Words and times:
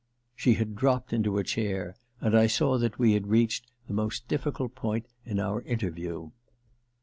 ohe 0.47 0.55
had 0.55 0.75
dropped 0.75 1.13
into 1.13 1.37
a 1.37 1.43
ch^ir, 1.43 1.93
and 2.21 2.35
I 2.35 2.47
saw 2.47 2.79
that 2.79 2.93
26o 2.93 2.97
THE 2.97 3.03
LETTER 3.03 3.03
ii 3.03 3.07
we 3.09 3.13
had 3.13 3.27
reached 3.27 3.71
the 3.85 3.93
most 3.93 4.27
difficult 4.27 4.73
point 4.73 5.05
in 5.27 5.39
our 5.39 5.61
interview. 5.61 6.31